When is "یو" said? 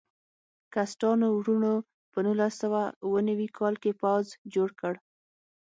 3.91-3.99